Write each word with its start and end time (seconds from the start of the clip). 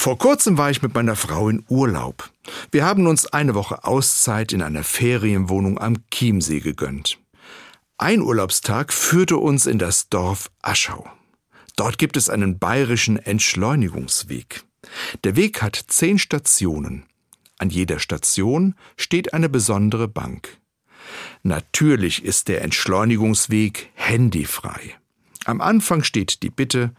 Vor 0.00 0.16
kurzem 0.16 0.56
war 0.56 0.70
ich 0.70 0.80
mit 0.80 0.94
meiner 0.94 1.14
Frau 1.14 1.50
in 1.50 1.62
Urlaub. 1.68 2.30
Wir 2.70 2.86
haben 2.86 3.06
uns 3.06 3.26
eine 3.26 3.54
Woche 3.54 3.84
Auszeit 3.84 4.50
in 4.54 4.62
einer 4.62 4.82
Ferienwohnung 4.82 5.78
am 5.78 5.96
Chiemsee 6.10 6.60
gegönnt. 6.60 7.18
Ein 7.98 8.22
Urlaubstag 8.22 8.94
führte 8.94 9.36
uns 9.36 9.66
in 9.66 9.78
das 9.78 10.08
Dorf 10.08 10.50
Aschau. 10.62 11.06
Dort 11.76 11.98
gibt 11.98 12.16
es 12.16 12.30
einen 12.30 12.58
bayerischen 12.58 13.18
Entschleunigungsweg. 13.18 14.64
Der 15.22 15.36
Weg 15.36 15.60
hat 15.60 15.76
zehn 15.88 16.18
Stationen. 16.18 17.04
An 17.58 17.68
jeder 17.68 17.98
Station 17.98 18.76
steht 18.96 19.34
eine 19.34 19.50
besondere 19.50 20.08
Bank. 20.08 20.56
Natürlich 21.42 22.24
ist 22.24 22.48
der 22.48 22.62
Entschleunigungsweg 22.62 23.90
handyfrei. 23.96 24.94
Am 25.44 25.60
Anfang 25.60 26.04
steht 26.04 26.42
die 26.42 26.48
Bitte 26.48 26.94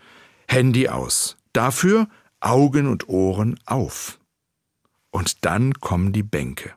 Handy 0.48 0.88
aus. 0.88 1.36
Dafür 1.52 2.08
Augen 2.42 2.88
und 2.88 3.08
Ohren 3.08 3.60
auf. 3.66 4.20
Und 5.12 5.46
dann 5.46 5.74
kommen 5.76 6.12
die 6.14 6.24
Bänke. 6.24 6.74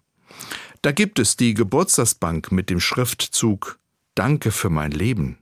Da 0.83 0.93
gibt 0.93 1.19
es 1.19 1.37
die 1.37 1.55
Geburtstagsbank 1.55 2.53
mit 2.53 2.71
dem 2.71 2.81
Schriftzug 2.81 3.79
Danke 4.15 4.53
für 4.53 4.71
mein 4.71 4.93
Leben. 4.93 5.39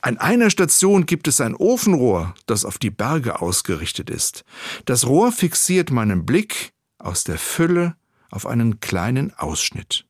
An 0.00 0.18
einer 0.18 0.50
Station 0.50 1.06
gibt 1.06 1.28
es 1.28 1.40
ein 1.40 1.54
Ofenrohr, 1.54 2.34
das 2.46 2.64
auf 2.64 2.78
die 2.78 2.90
Berge 2.90 3.40
ausgerichtet 3.40 4.10
ist. 4.10 4.44
Das 4.84 5.06
Rohr 5.06 5.32
fixiert 5.32 5.90
meinen 5.90 6.26
Blick 6.26 6.72
aus 6.98 7.24
der 7.24 7.38
Fülle 7.38 7.96
auf 8.30 8.46
einen 8.46 8.80
kleinen 8.80 9.32
Ausschnitt. 9.34 10.04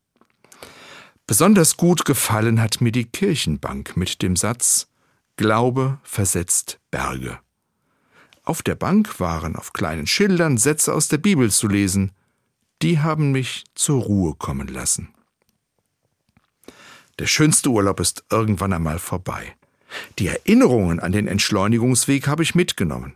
Besonders 1.27 1.77
gut 1.77 2.05
gefallen 2.05 2.61
hat 2.61 2.81
mir 2.81 2.93
die 2.93 3.05
Kirchenbank 3.07 3.97
mit 3.97 4.23
dem 4.23 4.37
Satz 4.37 4.89
Glaube 5.37 5.99
versetzt 6.03 6.79
Berge. 6.91 7.39
Auf 8.47 8.63
der 8.63 8.77
Bank 8.77 9.19
waren 9.19 9.57
auf 9.57 9.73
kleinen 9.73 10.07
Schildern 10.07 10.57
Sätze 10.57 10.95
aus 10.95 11.09
der 11.09 11.19
Bibel 11.19 11.51
zu 11.51 11.67
lesen. 11.67 12.13
Die 12.81 13.01
haben 13.01 13.33
mich 13.33 13.65
zur 13.75 14.05
Ruhe 14.05 14.37
kommen 14.37 14.69
lassen. 14.69 15.09
Der 17.19 17.27
schönste 17.27 17.71
Urlaub 17.71 17.99
ist 17.99 18.25
irgendwann 18.31 18.73
einmal 18.73 19.01
vorbei. 19.01 19.57
Die 20.21 20.29
Erinnerungen 20.29 21.01
an 21.01 21.11
den 21.11 21.27
Entschleunigungsweg 21.27 22.29
habe 22.29 22.45
ich 22.45 22.55
mitgenommen. 22.55 23.15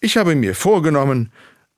Ich 0.00 0.16
habe 0.16 0.34
mir 0.34 0.56
vorgenommen, 0.56 1.30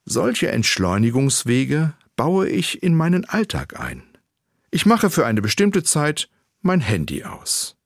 solche 0.07 0.51
Entschleunigungswege 0.51 1.93
baue 2.17 2.49
ich 2.49 2.83
in 2.83 2.95
meinen 2.95 3.27
Alltag 3.27 3.79
ein. 3.79 4.05
Ich 4.71 4.87
mache 4.87 5.11
für 5.11 5.27
eine 5.27 5.43
bestimmte 5.43 5.83
Zeit 5.83 6.31
mein 6.63 6.81
Handy 6.81 7.25
aus. 7.25 7.77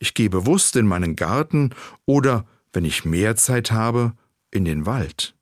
Ich 0.00 0.14
gehe 0.14 0.30
bewusst 0.30 0.74
in 0.74 0.86
meinen 0.86 1.14
Garten 1.14 1.70
oder, 2.04 2.46
wenn 2.72 2.84
ich 2.84 3.04
mehr 3.04 3.36
Zeit 3.36 3.70
habe, 3.70 4.14
in 4.50 4.64
den 4.64 4.86
Wald. 4.86 5.34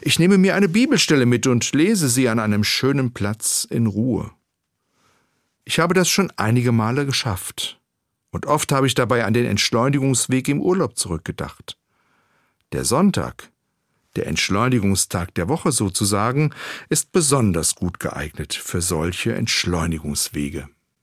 Ich 0.00 0.18
nehme 0.18 0.38
mir 0.38 0.54
eine 0.54 0.68
Bibelstelle 0.68 1.26
mit 1.26 1.46
und 1.46 1.72
lese 1.72 2.08
sie 2.08 2.28
an 2.28 2.38
einem 2.38 2.64
schönen 2.64 3.12
Platz 3.12 3.66
in 3.68 3.86
Ruhe. 3.86 4.30
Ich 5.64 5.78
habe 5.78 5.94
das 5.94 6.08
schon 6.08 6.32
einige 6.36 6.72
Male 6.72 7.06
geschafft, 7.06 7.78
und 8.30 8.46
oft 8.46 8.72
habe 8.72 8.86
ich 8.86 8.94
dabei 8.94 9.24
an 9.24 9.34
den 9.34 9.46
Entschleunigungsweg 9.46 10.48
im 10.48 10.60
Urlaub 10.60 10.96
zurückgedacht. 10.96 11.78
Der 12.72 12.84
Sonntag, 12.84 13.50
der 14.16 14.26
Entschleunigungstag 14.26 15.34
der 15.34 15.48
Woche 15.48 15.72
sozusagen, 15.72 16.54
ist 16.88 17.12
besonders 17.12 17.74
gut 17.74 18.00
geeignet 18.00 18.54
für 18.54 18.82
solche 18.82 19.34
Entschleunigungswege. 19.34 20.68